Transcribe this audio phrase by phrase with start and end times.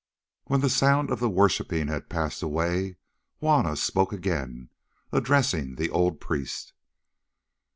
[0.45, 2.97] When the sound of the worshipping had passed away
[3.39, 4.69] Juanna spoke again,
[5.11, 6.73] addressing the old priest.